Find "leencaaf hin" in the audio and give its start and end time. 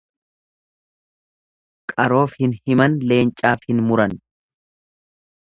3.13-3.85